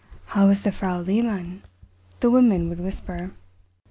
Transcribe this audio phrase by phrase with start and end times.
[0.33, 1.61] "How is the Frau Lehmann?"
[2.21, 3.35] the women would whisper.